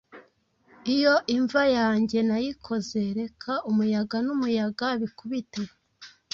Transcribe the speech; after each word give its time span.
Iyo 0.95 1.13
imva 1.35 1.63
yanjye 1.77 2.17
nayikoze 2.29 3.01
Reka 3.19 3.51
umuyaga 3.69 4.17
n'umuyaga 4.25 4.87
bikubite 5.01 5.61